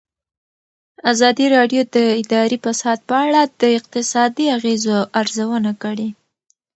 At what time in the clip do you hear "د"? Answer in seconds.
1.95-1.97, 3.61-3.63